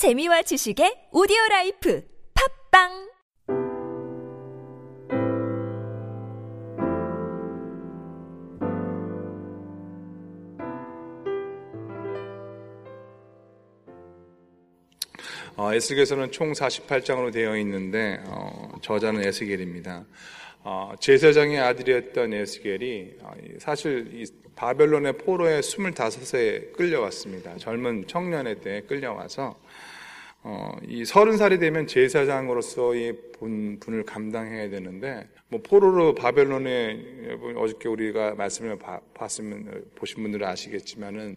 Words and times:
재미와 0.00 0.40
지식의 0.40 1.12
오디오 1.12 1.36
라이프 1.50 2.02
팟빵 2.72 3.10
어, 15.58 15.74
에스겔서는 15.74 16.32
총 16.32 16.52
48장으로 16.52 17.30
되어 17.30 17.58
있는데 17.58 18.22
어, 18.24 18.72
저자는 18.80 19.22
에스겔입니다. 19.22 20.06
어, 20.62 20.92
제사장의 21.00 21.58
아들이었던 21.58 22.32
에스겔이 22.32 23.14
어, 23.22 23.32
사실 23.58 24.10
이 24.14 24.24
바벨론의 24.56 25.14
포로에 25.18 25.60
25세에 25.60 26.72
끌려왔습니다. 26.72 27.56
젊은 27.56 28.06
청년의 28.06 28.60
때 28.60 28.82
끌려와서 28.82 29.58
어, 30.42 30.72
이 30.86 31.04
서른 31.04 31.36
살이 31.36 31.58
되면 31.58 31.86
제사장으로서의 31.86 33.14
본, 33.38 33.78
분을 33.78 34.04
감당해야 34.04 34.70
되는데, 34.70 35.28
뭐, 35.48 35.60
포로로 35.62 36.14
바벨론에, 36.14 36.98
어저께 37.56 37.90
우리가 37.90 38.36
말씀을 38.36 38.78
봐, 38.78 39.00
봤으면, 39.12 39.84
보신 39.96 40.22
분들은 40.22 40.46
아시겠지만은, 40.46 41.36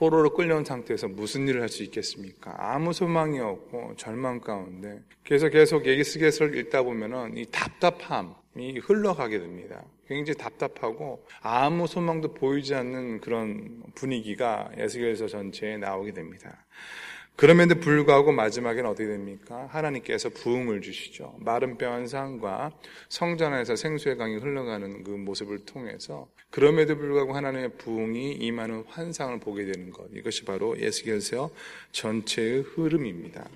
포로로 0.00 0.30
끌려온 0.30 0.64
상태에서 0.64 1.08
무슨 1.08 1.46
일을 1.46 1.60
할 1.60 1.68
수 1.68 1.82
있겠습니까? 1.82 2.54
아무 2.56 2.92
소망이 2.92 3.38
없고 3.38 3.94
절망 3.96 4.40
가운데 4.40 5.02
계속 5.24 5.50
계속 5.50 5.86
예기스게서를 5.86 6.56
읽다 6.56 6.82
보면은 6.82 7.36
이 7.36 7.44
답답함 7.46 8.34
이 8.56 8.78
흘러가게 8.78 9.38
됩니다. 9.38 9.84
굉장히 10.08 10.36
답답하고 10.36 11.24
아무 11.40 11.86
소망도 11.86 12.34
보이지 12.34 12.74
않는 12.74 13.20
그런 13.20 13.82
분위기가 13.94 14.70
예수겔서 14.76 15.28
전체에 15.28 15.76
나오게 15.76 16.12
됩니다. 16.12 16.66
그럼에도 17.36 17.76
불구하고 17.76 18.32
마지막에는 18.32 18.90
어떻게 18.90 19.08
됩니까? 19.08 19.66
하나님께서 19.70 20.28
부흥을 20.28 20.82
주시죠. 20.82 21.36
마른 21.38 21.78
뼈 21.78 21.90
한 21.90 22.06
상과 22.06 22.70
성전 23.08 23.54
안에서 23.54 23.76
생수의 23.76 24.18
강이 24.18 24.36
흘러가는 24.36 25.02
그 25.04 25.10
모습을 25.12 25.64
통해서 25.64 26.28
그럼에도 26.50 26.98
불구하고 26.98 27.32
하나님의 27.32 27.78
부흥이 27.78 28.32
임하는 28.32 28.84
환상을 28.88 29.40
보게 29.40 29.64
되는 29.64 29.90
것. 29.90 30.06
이것이 30.12 30.44
바로 30.44 30.78
예수께서 30.78 31.48
전체의 31.92 32.60
흐름입니다. 32.60 33.48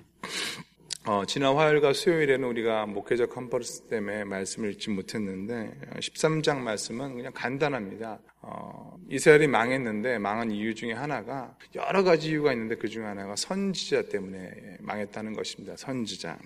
어, 1.07 1.23
지난 1.23 1.55
화요일과 1.55 1.93
수요일에는 1.93 2.47
우리가 2.47 2.87
목회자 2.87 3.27
컨퍼런스 3.27 3.83
때문에 3.83 4.23
말씀을 4.23 4.71
읽지 4.71 4.89
못했는데 4.89 5.71
13장 5.99 6.57
말씀은 6.57 7.13
그냥 7.13 7.31
간단합니다. 7.31 8.19
어, 8.41 8.97
이스라엘이 9.11 9.45
망했는데 9.45 10.17
망한 10.17 10.49
이유 10.49 10.73
중에 10.73 10.93
하나가 10.93 11.55
여러 11.75 12.03
가지 12.03 12.29
이유가 12.29 12.53
있는데 12.53 12.75
그 12.75 12.89
중에 12.89 13.03
하나가 13.03 13.35
선지자 13.35 14.09
때문에 14.09 14.77
망했다는 14.79 15.33
것입니다. 15.33 15.75
선지자. 15.77 16.39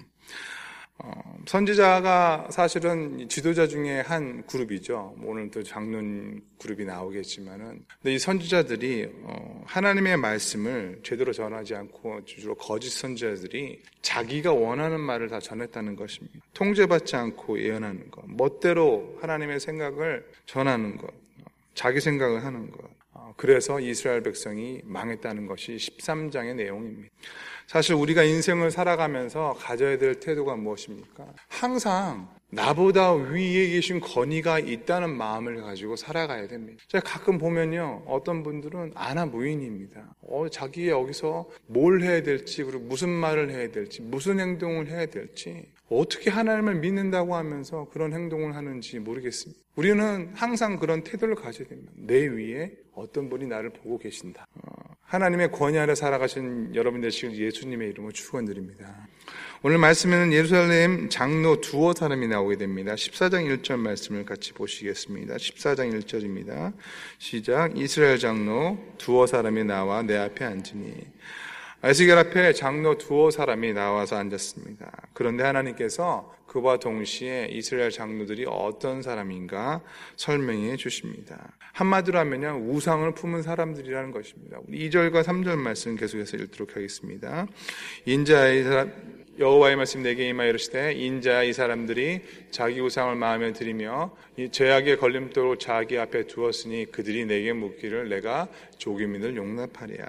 어, 1.01 1.21
선지자가 1.47 2.49
사실은 2.51 3.27
지도자 3.29 3.67
중에 3.67 4.01
한 4.01 4.45
그룹이죠. 4.45 5.15
뭐 5.17 5.31
오늘 5.31 5.49
또 5.49 5.63
장론 5.63 6.41
그룹이 6.59 6.85
나오겠지만은. 6.85 7.85
근데 8.01 8.13
이 8.13 8.19
선지자들이, 8.19 9.09
어, 9.23 9.63
하나님의 9.65 10.17
말씀을 10.17 10.99
제대로 11.03 11.31
전하지 11.31 11.75
않고 11.75 12.25
주로 12.25 12.55
거짓 12.55 12.89
선지자들이 12.89 13.81
자기가 14.01 14.51
원하는 14.53 14.99
말을 14.99 15.29
다 15.29 15.39
전했다는 15.39 15.95
것입니다. 15.95 16.39
통제받지 16.53 17.15
않고 17.15 17.61
예언하는 17.61 18.11
것. 18.11 18.23
멋대로 18.27 19.17
하나님의 19.21 19.59
생각을 19.59 20.25
전하는 20.45 20.97
것. 20.97 21.09
자기 21.75 22.01
생각을 22.01 22.43
하는 22.43 22.69
것. 22.71 22.98
어, 23.29 23.33
그래서 23.37 23.79
이스라엘 23.79 24.21
백성이 24.21 24.81
망했다는 24.83 25.45
것이 25.45 25.75
13장의 25.75 26.55
내용입니다. 26.55 27.09
사실 27.67 27.93
우리가 27.93 28.23
인생을 28.23 28.71
살아가면서 28.71 29.55
가져야 29.59 29.99
될 29.99 30.19
태도가 30.19 30.55
무엇입니까? 30.55 31.27
항상 31.47 32.27
나보다 32.49 33.13
위에 33.13 33.69
계신 33.69 33.99
권위가 33.99 34.57
있다는 34.57 35.15
마음을 35.15 35.61
가지고 35.61 35.95
살아가야 35.95 36.47
됩니다. 36.47 36.83
제가 36.87 37.03
가끔 37.03 37.37
보면요, 37.37 38.05
어떤 38.07 38.41
분들은 38.41 38.93
아나 38.95 39.27
무인입니다. 39.27 40.15
어, 40.21 40.49
자기 40.49 40.89
여기서 40.89 41.47
뭘 41.67 42.01
해야 42.01 42.23
될지, 42.23 42.63
그리고 42.63 42.79
무슨 42.79 43.09
말을 43.09 43.51
해야 43.51 43.69
될지, 43.69 44.01
무슨 44.01 44.39
행동을 44.39 44.87
해야 44.87 45.05
될지, 45.05 45.69
어떻게 45.89 46.29
하나님을 46.29 46.75
믿는다고 46.75 47.35
하면서 47.35 47.87
그런 47.91 48.13
행동을 48.13 48.55
하는지 48.55 48.99
모르겠습니다. 48.99 49.61
우리는 49.75 50.31
항상 50.35 50.77
그런 50.77 51.03
태도를 51.03 51.35
가져야 51.35 51.67
됩니다. 51.67 51.91
내 51.95 52.27
위에 52.27 52.71
어떤 52.93 53.29
분이 53.29 53.47
나를 53.47 53.71
보고 53.71 53.97
계신다. 53.97 54.45
어, 54.53 54.95
하나님의 55.01 55.51
권위 55.51 55.79
아래 55.79 55.95
살아가신 55.95 56.75
여러분 56.75 57.01
되시길 57.01 57.39
예수님의 57.39 57.89
이름으로 57.89 58.11
축원드립니다. 58.11 59.07
오늘 59.63 59.77
말씀에는 59.79 60.31
예루살렘 60.31 61.09
장로 61.09 61.59
두어 61.59 61.93
사람이 61.93 62.27
나오게 62.27 62.57
됩니다. 62.57 62.93
14장 62.93 63.61
1절 63.61 63.77
말씀을 63.77 64.25
같이 64.25 64.53
보시겠습니다. 64.53 65.35
14장 65.35 65.91
1절입니다. 66.01 66.73
시작. 67.17 67.77
이스라엘 67.77 68.19
장로 68.19 68.77
두어 68.97 69.25
사람이 69.25 69.63
나와 69.63 70.03
내 70.03 70.15
앞에 70.15 70.45
앉으니 70.45 70.93
에스겔 71.81 72.17
앞에 72.17 72.53
장로 72.53 72.97
두어 72.97 73.31
사람이 73.31 73.73
나와서 73.73 74.17
앉았습니다. 74.17 74.91
그런데 75.13 75.43
하나님께서 75.43 76.35
그와 76.45 76.77
동시에 76.77 77.47
이스라엘 77.51 77.89
장로들이 77.91 78.45
어떤 78.47 79.01
사람인가 79.01 79.81
설명해 80.17 80.75
주십니다. 80.75 81.53
한마디로 81.73 82.19
하면 82.19 82.69
우상을 82.69 83.13
품은 83.13 83.43
사람들이라는 83.43 84.11
것입니다. 84.11 84.59
2절과 84.67 85.23
3절 85.23 85.55
말씀 85.57 85.95
계속해서 85.95 86.37
읽도록 86.37 86.75
하겠습니다. 86.75 87.47
인자의 88.05 88.63
사람 88.63 88.91
여호와의 89.39 89.77
말씀 89.77 90.03
내게 90.03 90.27
임하 90.27 90.43
이르시되 90.43 90.91
인자 90.95 91.43
이 91.43 91.53
사람들이 91.53 92.23
자기 92.51 92.81
우상을 92.81 93.15
마음에 93.15 93.53
들이며 93.53 94.13
죄악의 94.51 94.97
걸림돌로 94.97 95.57
자기 95.57 95.97
앞에 95.97 96.27
두었으니 96.27 96.91
그들이 96.91 97.23
내게 97.23 97.53
묻기를 97.53 98.09
내가 98.09 98.49
조기민을 98.77 99.37
용납하랴. 99.37 100.05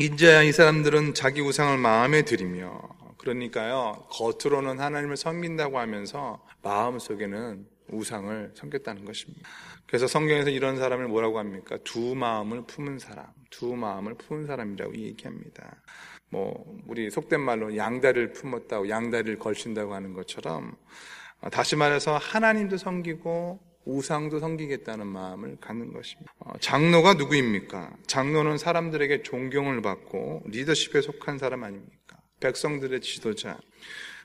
인자야 0.00 0.44
이 0.44 0.52
사람들은 0.52 1.14
자기 1.14 1.40
우상을 1.40 1.76
마음에 1.76 2.22
들이며 2.22 2.80
그러니까요 3.18 4.06
겉으로는 4.10 4.78
하나님을 4.78 5.16
섬긴다고 5.16 5.76
하면서 5.76 6.40
마음 6.62 7.00
속에는 7.00 7.66
우상을 7.88 8.52
섬겼다는 8.54 9.04
것입니다. 9.04 9.48
그래서 9.88 10.06
성경에서 10.06 10.50
이런 10.50 10.76
사람을 10.76 11.08
뭐라고 11.08 11.40
합니까? 11.40 11.78
두 11.82 12.14
마음을 12.14 12.62
품은 12.64 13.00
사람, 13.00 13.26
두 13.50 13.74
마음을 13.74 14.14
품은 14.14 14.46
사람이라고 14.46 14.94
얘기합니다. 14.94 15.82
뭐 16.30 16.64
우리 16.86 17.10
속된 17.10 17.40
말로 17.40 17.76
양다리를 17.76 18.34
품었다고 18.34 18.88
양다리를 18.88 19.40
걸친다고 19.40 19.94
하는 19.94 20.12
것처럼 20.12 20.76
다시 21.50 21.74
말해서 21.74 22.18
하나님도 22.18 22.76
섬기고 22.76 23.67
우상도 23.88 24.38
섬기겠다는 24.38 25.06
마음을 25.06 25.56
갖는 25.60 25.94
것입니다. 25.94 26.32
어, 26.40 26.52
장로가 26.60 27.14
누구입니까? 27.14 27.96
장로는 28.06 28.58
사람들에게 28.58 29.22
존경을 29.22 29.80
받고 29.80 30.42
리더십에 30.46 31.00
속한 31.00 31.38
사람 31.38 31.64
아닙니까? 31.64 32.18
백성들의 32.40 33.00
지도자. 33.00 33.58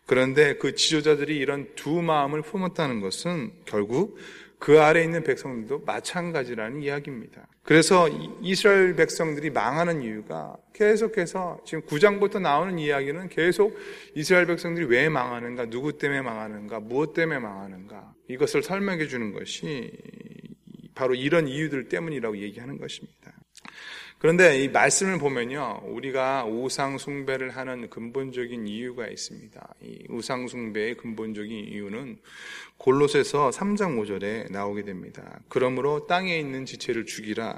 그런데 0.05 0.57
그 0.57 0.75
지도자들이 0.75 1.37
이런 1.37 1.67
두 1.75 2.01
마음을 2.01 2.41
품었다는 2.41 3.01
것은 3.01 3.51
결국 3.65 4.17
그 4.59 4.81
아래 4.81 5.03
있는 5.03 5.23
백성들도 5.23 5.83
마찬가지라는 5.85 6.81
이야기입니다. 6.81 7.47
그래서 7.63 8.07
이스라엘 8.41 8.95
백성들이 8.95 9.49
망하는 9.49 10.01
이유가 10.01 10.55
계속해서 10.73 11.59
지금 11.65 11.81
9장부터 11.83 12.41
나오는 12.41 12.77
이야기는 12.79 13.29
계속 13.29 13.77
이스라엘 14.15 14.45
백성들이 14.45 14.85
왜 14.85 15.09
망하는가, 15.09 15.69
누구 15.69 15.97
때문에 15.97 16.21
망하는가, 16.21 16.79
무엇 16.79 17.13
때문에 17.13 17.39
망하는가 17.39 18.13
이것을 18.29 18.63
설명해 18.63 19.07
주는 19.07 19.33
것이 19.33 19.91
바로 20.95 21.15
이런 21.15 21.47
이유들 21.47 21.89
때문이라고 21.89 22.37
얘기하는 22.37 22.77
것입니다. 22.77 23.33
그런데 24.23 24.63
이 24.63 24.69
말씀을 24.69 25.17
보면요, 25.17 25.81
우리가 25.83 26.45
우상 26.45 26.97
숭배를 26.97 27.57
하는 27.57 27.89
근본적인 27.89 28.67
이유가 28.67 29.05
있습니다. 29.05 29.75
이 29.81 30.05
우상 30.07 30.47
숭배의 30.47 30.95
근본적인 30.95 31.51
이유는 31.51 32.19
골로새서 32.77 33.49
3장 33.49 33.99
5절에 33.99 34.49
나오게 34.49 34.85
됩니다. 34.85 35.41
그러므로 35.49 36.07
땅에 36.07 36.39
있는 36.39 36.65
지체를 36.65 37.05
죽이라. 37.05 37.57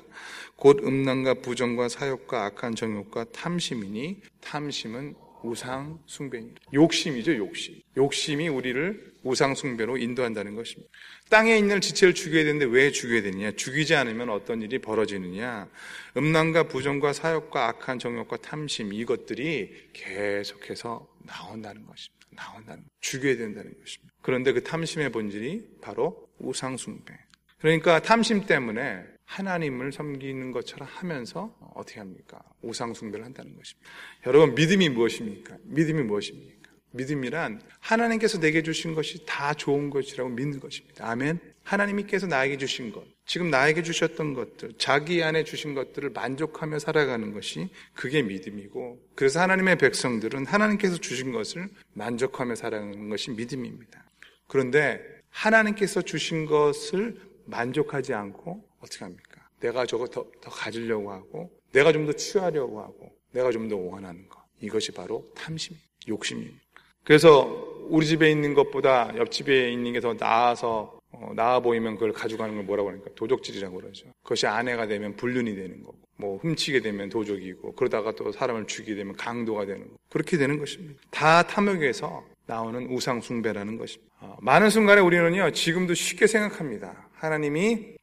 곧 0.55 0.79
음란과 0.83 1.35
부정과 1.35 1.87
사욕과 1.87 2.45
악한 2.45 2.73
정욕과 2.73 3.25
탐심이니 3.25 4.21
탐심은 4.41 5.13
우상 5.45 5.99
숭배입니다. 6.05 6.61
욕심이죠, 6.73 7.35
욕심. 7.35 7.79
욕심이 7.97 8.47
우리를 8.47 9.13
우상 9.23 9.55
숭배로 9.55 9.97
인도한다는 9.97 10.55
것입니다. 10.55 10.91
땅에 11.29 11.57
있는 11.57 11.81
지체를 11.81 12.13
죽여야 12.13 12.43
되는데 12.43 12.65
왜 12.65 12.91
죽여야 12.91 13.21
되느냐? 13.21 13.51
죽이지 13.51 13.95
않으면 13.95 14.29
어떤 14.29 14.61
일이 14.61 14.79
벌어지느냐? 14.79 15.69
음란과 16.17 16.67
부정과 16.67 17.13
사욕과 17.13 17.67
악한 17.69 17.99
정욕과 17.99 18.37
탐심 18.37 18.93
이것들이 18.93 19.89
계속해서 19.93 21.07
나온다는 21.23 21.85
것입니다. 21.85 22.25
나온다는 22.31 22.83
죽여야 23.01 23.37
된다는 23.37 23.71
것입니다. 23.79 24.13
그런데 24.21 24.51
그 24.51 24.63
탐심의 24.63 25.11
본질이 25.11 25.77
바로 25.81 26.27
우상 26.39 26.77
숭배. 26.77 27.13
그러니까 27.59 28.01
탐심 28.01 28.45
때문에 28.45 29.14
하나님을 29.25 29.91
섬기는 29.91 30.51
것처럼 30.51 30.87
하면서 30.91 31.55
어떻게 31.73 31.99
합니까? 31.99 32.39
우상숭배를 32.61 33.25
한다는 33.25 33.55
것입니다. 33.55 33.89
여러분, 34.25 34.55
믿음이 34.55 34.89
무엇입니까? 34.89 35.57
믿음이 35.63 36.03
무엇입니까? 36.03 36.65
믿음이란 36.91 37.61
하나님께서 37.79 38.39
내게 38.39 38.63
주신 38.63 38.95
것이 38.95 39.25
다 39.25 39.53
좋은 39.53 39.89
것이라고 39.89 40.29
믿는 40.29 40.59
것입니다. 40.59 41.09
아멘. 41.09 41.39
하나님께서 41.63 42.27
나에게 42.27 42.57
주신 42.57 42.91
것, 42.91 43.03
지금 43.25 43.49
나에게 43.49 43.81
주셨던 43.81 44.33
것들, 44.33 44.73
자기 44.77 45.23
안에 45.23 45.43
주신 45.43 45.73
것들을 45.73 46.11
만족하며 46.11 46.79
살아가는 46.79 47.33
것이 47.33 47.69
그게 47.93 48.21
믿음이고, 48.21 48.99
그래서 49.15 49.41
하나님의 49.41 49.77
백성들은 49.79 50.45
하나님께서 50.45 50.97
주신 50.97 51.31
것을 51.31 51.67
만족하며 51.93 52.55
살아가는 52.55 53.09
것이 53.09 53.31
믿음입니다. 53.31 54.05
그런데 54.47 55.01
하나님께서 55.29 56.03
주신 56.03 56.45
것을 56.45 57.19
만족하지 57.45 58.13
않고 58.13 58.63
어떻게 58.85 59.03
합니까? 59.05 59.41
내가 59.59 59.85
저거 59.85 60.07
더, 60.07 60.25
더 60.41 60.49
가지려고 60.49 61.11
하고, 61.11 61.49
내가 61.71 61.91
좀 61.91 62.05
더 62.05 62.13
취하려고 62.13 62.79
하고, 62.81 63.11
내가 63.31 63.51
좀 63.51 63.67
더 63.69 63.75
원하는 63.75 64.27
것. 64.29 64.39
이것이 64.61 64.91
바로 64.91 65.29
탐심, 65.35 65.75
욕심입니다. 66.07 66.57
그래서 67.03 67.47
우리 67.89 68.05
집에 68.07 68.31
있는 68.31 68.53
것보다 68.53 69.11
옆집에 69.17 69.71
있는 69.71 69.93
게 69.93 69.99
더 69.99 70.13
나아서 70.13 70.99
어, 71.11 71.31
나아 71.33 71.59
보이면 71.61 71.93
그걸 71.95 72.11
가져가는 72.11 72.53
걸 72.55 72.65
뭐라고 72.65 72.89
하니까 72.89 73.09
도적질이라고 73.15 73.75
그러죠. 73.79 74.05
그것이 74.23 74.47
아내가 74.47 74.85
되면 74.87 75.15
불륜이 75.15 75.55
되는 75.55 75.81
거고, 75.81 75.97
뭐 76.17 76.37
훔치게 76.39 76.81
되면 76.81 77.07
도적이고, 77.09 77.73
그러다가 77.75 78.11
또 78.15 78.33
사람을 78.33 78.67
죽이게 78.67 78.95
되면 78.95 79.15
강도가 79.15 79.65
되는 79.65 79.83
거고, 79.87 79.97
그렇게 80.09 80.37
되는 80.37 80.59
것입니다. 80.59 80.99
다 81.11 81.41
탐욕에서 81.47 82.21
나오는 82.47 82.89
우상 82.91 83.21
숭배라는 83.21 83.77
것입니다. 83.77 84.13
어, 84.19 84.37
많은 84.41 84.69
순간에 84.69 84.99
우리는요 85.01 85.51
지금도 85.51 85.93
쉽게 85.93 86.27
생각합니다. 86.27 87.07
하나님이 87.13 87.95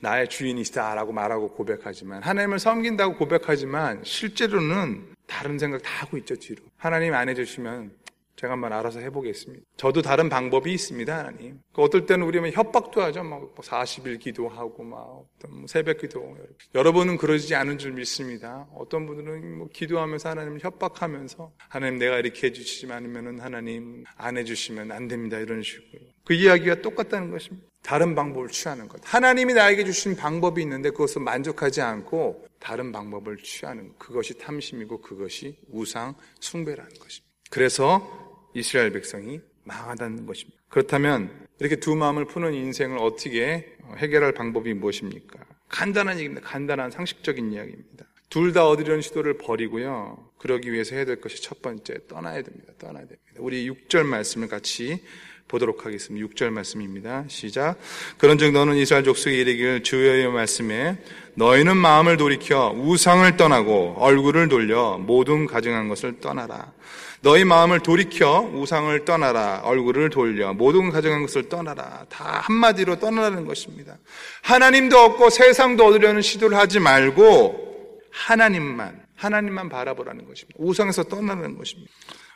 나의 0.00 0.28
주인이시다라고 0.28 1.12
말하고 1.12 1.48
고백하지만 1.48 2.22
하나님을 2.22 2.58
섬긴다고 2.58 3.16
고백하지만 3.16 4.02
실제로는 4.04 5.14
다른 5.26 5.58
생각 5.58 5.82
다 5.82 5.90
하고 6.02 6.16
있죠 6.18 6.36
뒤로. 6.36 6.62
하나님 6.76 7.14
안 7.14 7.28
해주시면 7.28 7.90
제가 8.38 8.52
한번 8.52 8.72
알아서 8.72 9.00
해보겠습니다. 9.00 9.64
저도 9.76 10.00
다른 10.00 10.28
방법이 10.28 10.72
있습니다, 10.72 11.18
하나님. 11.18 11.58
그 11.72 11.82
어떨 11.82 12.06
때는 12.06 12.24
우리는 12.24 12.50
협박도 12.52 13.02
하죠. 13.02 13.24
막 13.24 13.52
40일 13.56 14.08
뭐 14.10 14.18
기도하고, 14.18 14.84
막 14.84 15.24
어떤 15.36 15.58
뭐 15.58 15.66
새벽 15.66 15.98
기도. 15.98 16.36
여러분은 16.74 17.16
그러지 17.16 17.56
않은 17.56 17.78
줄 17.78 17.92
믿습니다. 17.92 18.68
어떤 18.74 19.06
분들은 19.06 19.58
뭐 19.58 19.68
기도하면서 19.72 20.28
하나님 20.28 20.58
협박하면서 20.60 21.52
하나님 21.68 21.98
내가 21.98 22.18
이렇게 22.18 22.46
해주시지만 22.46 22.98
아니면은 22.98 23.40
하나님 23.40 24.04
안 24.16 24.36
해주시면 24.36 24.92
안 24.92 25.08
됩니다. 25.08 25.38
이런 25.38 25.62
식으로. 25.62 26.02
그 26.24 26.34
이야기가 26.34 26.80
똑같다는 26.82 27.32
것입니다. 27.32 27.66
다른 27.82 28.14
방법을 28.14 28.48
취하는 28.48 28.86
것. 28.86 29.00
하나님이 29.02 29.54
나에게 29.54 29.84
주신 29.84 30.14
방법이 30.14 30.62
있는데 30.62 30.90
그것을 30.90 31.22
만족하지 31.22 31.80
않고 31.80 32.46
다른 32.60 32.92
방법을 32.92 33.38
취하는 33.38 33.88
것. 33.88 33.98
그것이 33.98 34.38
탐심이고 34.38 35.00
그것이 35.00 35.58
우상 35.72 36.14
숭배라는 36.38 36.90
것입니다. 36.98 37.28
그래서 37.50 38.27
이스라엘 38.54 38.92
백성이 38.92 39.40
망하다는 39.64 40.26
것입니다. 40.26 40.58
그렇다면 40.68 41.46
이렇게 41.60 41.76
두 41.76 41.94
마음을 41.96 42.24
푸는 42.26 42.54
인생을 42.54 42.98
어떻게 42.98 43.76
해결할 43.96 44.32
방법이 44.32 44.74
무엇입니까? 44.74 45.40
간단한 45.68 46.16
얘기입니다. 46.18 46.46
간단한 46.46 46.90
상식적인 46.90 47.52
이야기입니다. 47.52 48.06
둘 48.30 48.52
다 48.52 48.66
얻으려는 48.66 49.00
시도를 49.00 49.38
버리고요. 49.38 50.30
그러기 50.38 50.70
위해서 50.72 50.94
해야 50.94 51.04
될 51.04 51.20
것이 51.20 51.42
첫 51.42 51.62
번째, 51.62 52.06
떠나야 52.08 52.42
됩니다. 52.42 52.72
떠나야 52.78 53.06
됩니다. 53.06 53.32
우리 53.38 53.68
6절 53.70 54.04
말씀을 54.04 54.48
같이 54.48 55.02
보도록 55.48 55.86
하겠습니다. 55.86 56.26
6절 56.28 56.50
말씀입니다. 56.50 57.24
시작. 57.28 57.76
그런즉 58.18 58.52
너는 58.52 58.76
이스라엘 58.76 59.04
족속에 59.04 59.34
이르기를 59.34 59.82
주의 59.82 60.26
말씀에 60.28 60.98
너희는 61.34 61.76
마음을 61.76 62.16
돌이켜 62.16 62.70
우상을 62.76 63.36
떠나고 63.36 63.96
얼굴을 63.98 64.48
돌려 64.48 64.98
모든 64.98 65.46
가증한 65.46 65.88
것을 65.88 66.20
떠나라. 66.20 66.72
너희 67.20 67.44
마음을 67.44 67.80
돌이켜 67.80 68.40
우상을 68.40 69.04
떠나라. 69.04 69.60
얼굴을 69.64 70.10
돌려 70.10 70.52
모든 70.52 70.90
가정한 70.90 71.22
것을 71.22 71.48
떠나라. 71.48 72.04
다 72.08 72.40
한마디로 72.44 73.00
떠나라는 73.00 73.46
것입니다. 73.46 73.98
하나님도 74.42 74.96
없고 74.96 75.30
세상도 75.30 75.86
얻으려는 75.86 76.22
시도를 76.22 76.56
하지 76.56 76.78
말고 76.78 78.00
하나님만 78.10 79.08
하나님만 79.16 79.68
바라보라는 79.68 80.26
것입니다. 80.26 80.56
우상에서 80.58 81.04
떠나는 81.04 81.58
것입니다. 81.58 81.90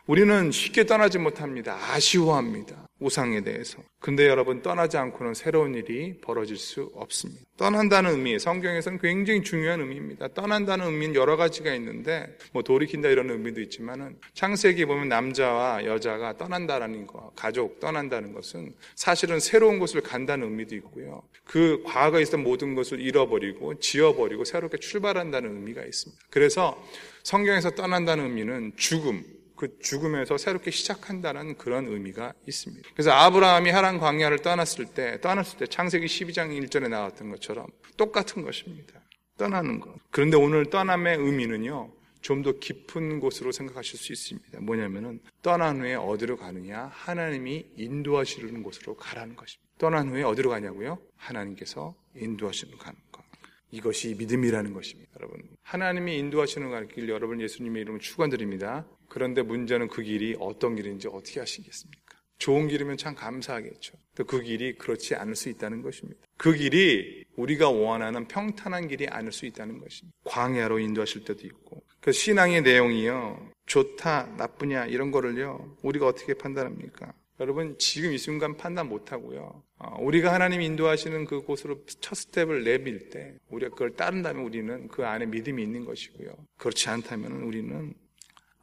우리는 0.07 0.51
쉽게 0.51 0.85
떠나지 0.85 1.19
못합니다. 1.19 1.79
아쉬워합니다. 1.93 2.89
우상에 2.99 3.41
대해서. 3.43 3.79
근데 4.01 4.27
여러분 4.29 4.63
떠나지 4.63 4.97
않고는 4.97 5.35
새로운 5.35 5.75
일이 5.75 6.19
벌어질 6.21 6.57
수 6.57 6.91
없습니다. 6.95 7.41
떠난다는 7.57 8.13
의미, 8.13 8.39
성경에서는 8.39 8.99
굉장히 8.99 9.43
중요한 9.43 9.81
의미입니다. 9.81 10.29
떠난다는 10.29 10.87
의미는 10.87 11.15
여러 11.15 11.37
가지가 11.37 11.73
있는데 11.75 12.37
뭐 12.53 12.63
돌이킨다 12.63 13.09
이런 13.09 13.31
의미도 13.31 13.61
있지만은 13.61 14.19
창세기 14.35 14.87
보면 14.87 15.09
남자와 15.09 15.85
여자가 15.85 16.37
떠난다라는 16.37 17.07
거, 17.07 17.33
가족 17.37 17.79
떠난다는 17.79 18.33
것은 18.33 18.73
사실은 18.97 19.39
새로운 19.41 19.79
곳을 19.79 20.01
간다는 20.01 20.49
의미도 20.49 20.75
있고요. 20.77 21.23
그 21.45 21.83
과거에 21.85 22.23
있었던 22.23 22.43
모든 22.43 22.75
것을 22.75 23.01
잃어버리고 23.01 23.79
지워버리고 23.79 24.45
새롭게 24.45 24.79
출발한다는 24.79 25.57
의미가 25.57 25.85
있습니다. 25.85 26.23
그래서 26.31 26.81
성경에서 27.23 27.71
떠난다는 27.71 28.25
의미는 28.25 28.73
죽음, 28.77 29.25
그 29.63 29.79
죽음에서 29.79 30.39
새롭게 30.39 30.73
시작한다는 30.73 31.57
그런 31.57 31.87
의미가 31.87 32.33
있습니다. 32.49 32.89
그래서 32.95 33.13
아브라함이 33.13 33.71
하란 33.71 34.01
광야를 34.01 34.41
떠났을 34.41 34.87
때, 34.87 35.21
떠났을 35.21 35.57
때 35.61 35.67
창세기 35.67 36.07
12장 36.07 36.51
1절에 36.51 36.89
나왔던 36.89 37.31
것처럼 37.31 37.69
똑같은 37.97 38.43
것입니다. 38.43 39.01
떠나는 39.39 39.79
것. 39.79 39.95
그런데 40.11 40.37
오늘 40.37 40.67
떠남의 40.67 41.17
의미는요, 41.17 41.93
좀 42.23 42.43
더 42.43 42.59
깊은 42.59 43.21
곳으로 43.21 43.53
생각하실 43.53 44.01
수 44.01 44.13
있습니다. 44.13 44.61
뭐냐면은, 44.63 45.21
떠난 45.43 45.81
후에 45.81 45.95
어디로 45.95 46.39
가느냐? 46.39 46.91
하나님이 46.93 47.67
인도하시는 47.77 48.65
곳으로 48.65 48.97
가라는 48.97 49.37
것입니다. 49.37 49.71
떠난 49.79 50.09
후에 50.09 50.25
어디로 50.25 50.51
가냐고요? 50.51 50.99
하나님께서 51.17 51.95
인도하시는 52.17 52.79
가는 52.79 52.99
것. 53.13 53.23
이것이 53.71 54.17
믿음이라는 54.19 54.73
것입니다, 54.75 55.11
여러분. 55.21 55.41
하나님이 55.63 56.19
인도하시는 56.19 56.89
길 56.89 57.09
여러분 57.09 57.41
예수님의 57.41 57.83
이름으로 57.83 58.01
축원드립니다. 58.03 58.87
그런데 59.13 59.43
문제는 59.43 59.89
그 59.89 60.03
길이 60.03 60.35
어떤 60.41 60.75
길인지 60.75 61.07
어떻게 61.07 61.39
하시겠습니까? 61.39 62.17
좋은 62.39 62.67
길이면 62.67 62.97
참 62.97 63.15
감사하겠죠. 63.15 63.93
그 64.27 64.41
길이 64.41 64.73
그렇지 64.79 65.15
않을 65.17 65.37
수 65.37 65.51
있다는 65.51 65.83
것입니다. 65.83 66.19
그 66.39 66.55
길이 66.55 67.23
우리가 67.37 67.69
원하는 67.69 68.27
평탄한 68.27 68.89
길이 68.89 69.07
아닐 69.07 69.31
수 69.31 69.45
있다는 69.45 69.81
것입니다. 69.81 70.17
광야로 70.25 70.79
인도하실 70.79 71.25
때도 71.25 71.47
있고. 71.47 71.83
그 72.01 72.11
신앙의 72.11 72.63
내용이요. 72.63 73.51
좋다, 73.67 74.35
나쁘냐, 74.39 74.87
이런 74.87 75.11
거를요. 75.11 75.77
우리가 75.83 76.07
어떻게 76.07 76.33
판단합니까? 76.33 77.13
여러분, 77.39 77.77
지금 77.79 78.15
이 78.15 78.19
순간 78.19 78.57
판단 78.57 78.89
못 78.89 79.13
하고요. 79.13 79.63
어, 79.77 79.97
우리가 80.01 80.33
하나님 80.33 80.63
인도하시는 80.63 81.27
그 81.27 81.43
곳으로 81.43 81.85
첫 82.01 82.15
스텝을 82.15 82.65
내밀 82.65 83.11
때, 83.11 83.35
우리가 83.51 83.73
그걸 83.73 83.95
따른다면 83.95 84.43
우리는 84.43 84.89
그 84.89 85.05
안에 85.05 85.27
믿음이 85.27 85.63
있는 85.63 85.85
것이고요. 85.85 86.31
그렇지 86.57 86.89
않다면 86.89 87.43
우리는 87.43 87.93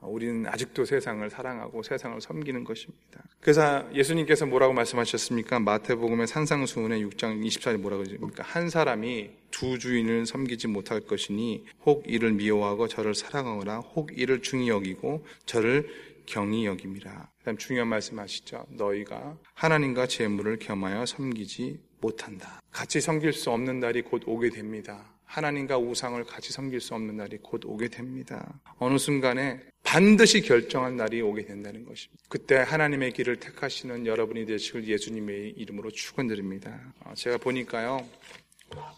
우리는 0.01 0.47
아직도 0.47 0.85
세상을 0.85 1.29
사랑하고 1.29 1.83
세상을 1.83 2.19
섬기는 2.21 2.63
것입니다. 2.63 3.23
그래서 3.41 3.87
예수님께서 3.93 4.45
뭐라고 4.45 4.73
말씀하셨습니까? 4.73 5.59
마태복음의 5.59 6.27
산상수훈의 6.27 7.05
6장 7.05 7.43
24절에 7.45 7.77
뭐라고 7.77 8.03
하십니까? 8.03 8.43
한 8.43 8.69
사람이 8.69 9.29
두 9.51 9.77
주인을 9.77 10.25
섬기지 10.25 10.67
못할 10.67 11.01
것이니 11.01 11.65
혹 11.85 12.03
이를 12.07 12.33
미워하고 12.33 12.87
저를 12.87 13.15
사랑하거나 13.15 13.79
혹 13.79 14.17
이를 14.17 14.41
중히 14.41 14.69
여기고 14.69 15.25
저를 15.45 15.87
경히 16.25 16.65
여김이라. 16.65 17.29
그다음 17.39 17.57
중요한 17.57 17.87
말씀하시죠. 17.87 18.67
너희가 18.69 19.37
하나님과 19.55 20.05
재물을 20.07 20.59
겸하여 20.59 21.05
섬기지 21.05 21.79
못한다. 22.01 22.61
같이 22.71 23.01
섬길 23.01 23.33
수 23.33 23.49
없는 23.49 23.79
날이 23.79 24.03
곧 24.03 24.21
오게 24.25 24.49
됩니다. 24.51 25.11
하나님과 25.29 25.77
우상을 25.77 26.23
같이 26.23 26.51
섬길 26.51 26.81
수 26.81 26.95
없는 26.95 27.17
날이 27.17 27.37
곧 27.41 27.61
오게 27.63 27.89
됩니다. 27.89 28.59
어느 28.79 28.97
순간에 28.97 29.59
반드시 29.83 30.41
결정한 30.41 30.97
날이 30.97 31.21
오게 31.21 31.45
된다는 31.45 31.85
것입니다. 31.85 32.23
그때 32.27 32.55
하나님의 32.55 33.11
길을 33.13 33.35
택하시는 33.35 34.07
여러분이 34.07 34.47
되시길 34.47 34.87
예수님의 34.87 35.51
이름으로 35.51 35.91
축원드립니다. 35.91 36.93
어, 37.01 37.13
제가 37.15 37.37
보니까요. 37.37 38.03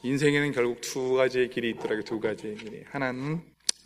인생에는 0.04 0.54
결국 0.54 0.80
두 0.80 1.14
가지의 1.14 1.50
길이 1.50 1.72
있더라고요. 1.72 2.04
두 2.04 2.22
가지의 2.22 2.56
길이. 2.56 2.84
하나는 2.90 3.42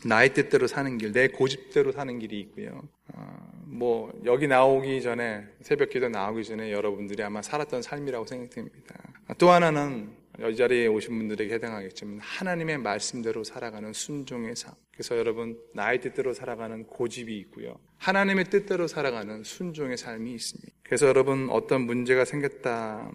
나의 0.05 0.35
뜻대로 0.35 0.67
사는 0.67 0.99
길, 0.99 1.13
내 1.13 1.27
고집대로 1.27 1.91
사는 1.93 2.19
길이 2.19 2.39
있고요. 2.41 2.83
어, 3.13 3.63
뭐 3.65 4.13
여기 4.25 4.47
나오기 4.47 5.01
전에 5.01 5.45
새벽기도 5.61 6.09
나오기 6.09 6.43
전에 6.43 6.71
여러분들이 6.71 7.23
아마 7.23 7.41
살았던 7.41 7.81
삶이라고 7.81 8.27
생각됩니다. 8.27 8.95
또 9.39 9.49
하나는 9.49 10.24
이 10.39 10.55
자리에 10.55 10.87
오신 10.87 11.17
분들에게 11.17 11.53
해당하겠지만 11.53 12.19
하나님의 12.19 12.77
말씀대로 12.79 13.43
살아가는 13.43 13.93
순종의 13.93 14.55
삶. 14.55 14.73
그래서 14.91 15.17
여러분 15.17 15.57
나의 15.73 16.01
뜻대로 16.01 16.33
살아가는 16.33 16.85
고집이 16.85 17.37
있고요. 17.39 17.79
하나님의 17.97 18.45
뜻대로 18.45 18.87
살아가는 18.87 19.43
순종의 19.43 19.97
삶이 19.97 20.33
있습니다. 20.33 20.71
그래서 20.83 21.07
여러분 21.07 21.49
어떤 21.49 21.81
문제가 21.81 22.25
생겼다 22.25 23.11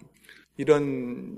이런 0.57 1.37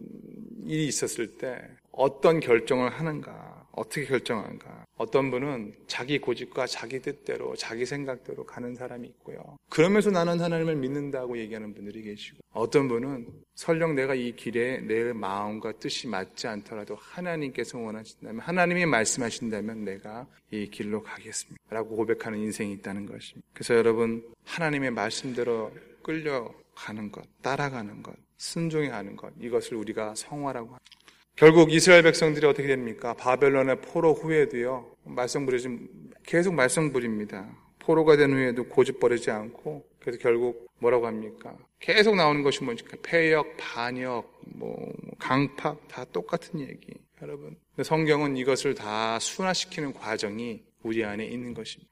일이 0.66 0.88
있었을 0.88 1.38
때 1.38 1.62
어떤 1.92 2.40
결정을 2.40 2.90
하는가? 2.90 3.53
어떻게 3.74 4.06
결정하는가? 4.06 4.86
어떤 4.98 5.32
분은 5.32 5.74
자기 5.88 6.20
고집과 6.20 6.68
자기 6.68 7.00
뜻대로, 7.00 7.56
자기 7.56 7.86
생각대로 7.86 8.46
가는 8.46 8.76
사람이 8.76 9.08
있고요. 9.08 9.58
그러면서 9.70 10.12
나는 10.12 10.40
하나님을 10.40 10.76
믿는다고 10.76 11.38
얘기하는 11.38 11.74
분들이 11.74 12.04
계시고, 12.04 12.38
어떤 12.52 12.88
분은 12.88 13.28
설령 13.56 13.96
내가 13.96 14.14
이 14.16 14.36
길에 14.36 14.80
내 14.82 15.12
마음과 15.12 15.74
뜻이 15.74 16.08
맞지 16.08 16.48
않더라도 16.48 16.96
하나님께서 16.96 17.80
원하신다면, 17.80 18.40
하나님이 18.40 18.86
말씀하신다면 18.86 19.84
내가 19.84 20.28
이 20.52 20.68
길로 20.70 21.02
가겠습니다. 21.02 21.62
라고 21.70 21.96
고백하는 21.96 22.40
인생이 22.40 22.74
있다는 22.74 23.08
것입니다. 23.08 23.48
그래서 23.54 23.76
여러분, 23.76 24.24
하나님의 24.46 24.92
말씀대로 24.92 25.72
끌려가는 26.04 27.12
것, 27.12 27.24
따라가는 27.42 28.04
것, 28.04 28.16
순종해가는 28.38 29.16
것, 29.16 29.34
이것을 29.40 29.78
우리가 29.78 30.14
성화라고 30.16 30.68
합니다. 30.68 31.03
결국 31.36 31.74
이스라엘 31.74 32.04
백성들이 32.04 32.46
어떻게 32.46 32.68
됩니까? 32.68 33.14
바벨론의 33.14 33.82
포로 33.82 34.14
후에도요, 34.14 34.96
말썽 35.06 35.46
부리지, 35.46 35.80
계속 36.24 36.54
말썽 36.54 36.94
부립니다. 36.94 37.50
포로가 37.80 38.16
된 38.16 38.32
후에도 38.32 38.66
고집 38.66 39.00
버리지 39.00 39.32
않고, 39.32 39.86
그래서 40.00 40.20
결국 40.20 40.70
뭐라고 40.80 41.08
합니까? 41.08 41.58
계속 41.80 42.16
나오는 42.16 42.44
것이 42.44 42.64
뭐니까? 42.64 42.98
폐역, 43.02 43.58
반역, 43.58 44.42
뭐, 44.56 44.94
강팍, 45.18 45.88
다 45.88 46.06
똑같은 46.06 46.60
얘기. 46.60 46.94
여러분. 47.22 47.58
성경은 47.82 48.38
이것을 48.38 48.76
다 48.76 49.18
순화시키는 49.20 49.94
과정이 49.94 50.62
우리 50.84 51.04
안에 51.04 51.26
있는 51.26 51.54
것입니다. 51.54 51.92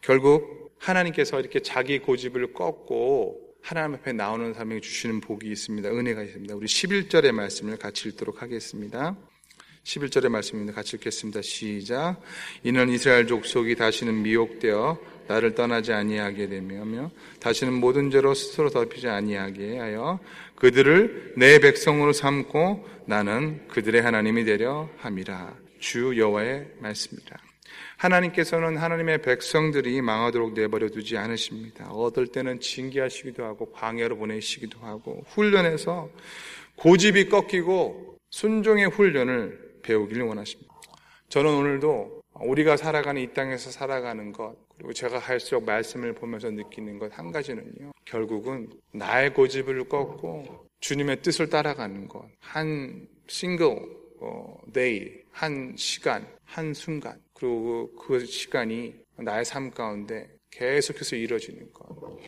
결국 0.00 0.74
하나님께서 0.78 1.40
이렇게 1.40 1.60
자기 1.60 1.98
고집을 1.98 2.52
꺾고 2.52 3.40
하나님 3.64 3.94
앞에 3.94 4.12
나오는 4.12 4.52
사람에게 4.52 4.82
주시는 4.82 5.22
복이 5.22 5.50
있습니다. 5.50 5.88
은혜가 5.88 6.22
있습니다. 6.22 6.54
우리 6.54 6.66
11절의 6.66 7.32
말씀을 7.32 7.78
같이 7.78 8.10
읽도록 8.10 8.42
하겠습니다. 8.42 9.16
11절의 9.84 10.28
말씀입니다. 10.28 10.74
같이 10.74 10.96
읽겠습니다. 10.96 11.40
시작. 11.40 12.20
이는 12.62 12.90
이스라엘 12.90 13.26
족속이 13.26 13.76
다시는 13.76 14.20
미혹되어 14.20 14.98
나를 15.28 15.54
떠나지 15.54 15.94
아니하게 15.94 16.48
되며 16.48 17.10
다시는 17.40 17.72
모든 17.72 18.10
죄로 18.10 18.34
스스로 18.34 18.68
덮이지 18.68 19.08
아니하게 19.08 19.78
하여 19.78 20.20
그들을 20.56 21.32
내 21.38 21.58
백성으로 21.58 22.12
삼고 22.12 22.86
나는 23.06 23.66
그들의 23.68 24.02
하나님이 24.02 24.44
되려 24.44 24.90
함이라. 24.98 25.56
주 25.78 26.18
여호와의 26.18 26.68
말씀이라. 26.80 27.53
하나님께서는 27.96 28.76
하나님의 28.76 29.22
백성들이 29.22 30.02
망하도록 30.02 30.52
내버려 30.52 30.88
두지 30.88 31.16
않으십니다. 31.16 31.90
어떨 31.90 32.26
때는 32.26 32.60
징계하시기도 32.60 33.44
하고 33.44 33.70
광야로 33.72 34.16
보내시기도 34.16 34.78
하고 34.80 35.22
훈련해서 35.28 36.10
고집이 36.76 37.28
꺾이고 37.28 38.18
순종의 38.30 38.86
훈련을 38.88 39.78
배우기를 39.82 40.24
원하십니다. 40.24 40.74
저는 41.28 41.54
오늘도 41.54 42.22
우리가 42.40 42.76
살아가는 42.76 43.20
이 43.22 43.32
땅에서 43.32 43.70
살아가는 43.70 44.32
것 44.32 44.56
그리고 44.76 44.92
제가 44.92 45.18
할수록 45.18 45.64
말씀을 45.64 46.14
보면서 46.14 46.50
느끼는 46.50 46.98
것 46.98 47.12
한 47.12 47.30
가지는요. 47.30 47.92
결국은 48.04 48.68
나의 48.92 49.32
고집을 49.32 49.88
꺾고 49.88 50.66
주님의 50.80 51.22
뜻을 51.22 51.48
따라가는 51.48 52.08
것. 52.08 52.28
한 52.40 53.06
싱글 53.28 53.76
데이, 54.72 55.12
한 55.30 55.74
시간, 55.76 56.26
한 56.44 56.74
순간. 56.74 57.20
그리고 57.34 57.92
그 57.94 58.24
시간이 58.24 58.94
나의 59.16 59.44
삶 59.44 59.70
가운데 59.70 60.28
계속해서 60.50 61.16
이루어지는 61.16 61.72
것. 61.72 61.84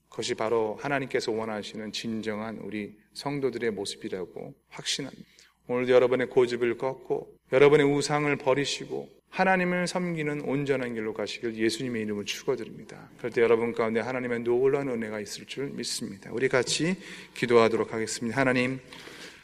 그것이 0.09 0.35
바로 0.35 0.77
하나님께서 0.81 1.33
원하시는 1.33 1.93
진정한 1.93 2.59
우리 2.59 2.97
성도들의 3.15 3.71
모습이라고 3.71 4.55
확신합니다. 4.69 5.25
오늘도 5.69 5.93
여러분의 5.93 6.29
고집을 6.29 6.77
꺾고 6.79 7.35
여러분의 7.53 7.87
우상을 7.87 8.35
버리시고 8.37 9.09
하나님을 9.31 9.87
섬기는 9.87 10.43
온전한 10.43 10.95
길로 10.95 11.13
가시길 11.13 11.57
예수님의 11.57 12.03
이름을 12.03 12.25
축원드립니다. 12.25 13.11
그럴 13.19 13.31
때 13.31 13.43
여러분 13.43 13.73
가운데 13.73 14.01
하나님의 14.01 14.41
놀라운 14.41 14.89
은혜가 14.89 15.21
있을 15.21 15.47
줄 15.47 15.67
믿습니다. 15.71 16.31
우리 16.33 16.49
같이 16.49 16.97
기도하도록 17.35 17.93
하겠습니다. 17.93 18.41
하나님, 18.41 18.81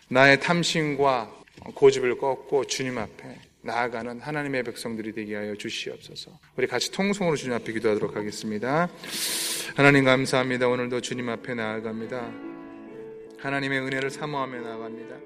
나의 0.09 0.41
탐심과 0.41 1.43
고집을 1.75 2.19
꺾고 2.19 2.65
주님 2.67 2.99
앞에 2.99 3.39
나아가는 3.63 4.21
하나님의 4.21 4.65
백성들이 4.65 5.13
되게 5.13 5.37
하여 5.37 5.55
주시옵소서. 5.55 6.39
우리 6.57 6.67
같이 6.67 6.91
통성으로 6.91 7.37
주님 7.37 7.55
앞에 7.55 7.73
기도하도록 7.73 8.17
하겠습니다. 8.17 8.89
하나님 9.77 10.05
감사합니다. 10.05 10.69
오늘도 10.69 11.01
주님 11.01 11.29
앞에 11.29 11.55
나아갑니다. 11.55 12.33
하나님의 13.39 13.81
은혜를 13.81 14.11
사모하며 14.11 14.61
나아갑니다. 14.61 15.23